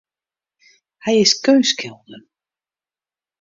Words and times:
Hy 1.03 1.13
is 1.23 1.33
keunstskilder. 1.43 2.21